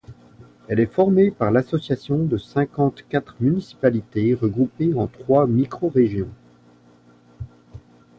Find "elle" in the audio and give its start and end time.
0.67-0.79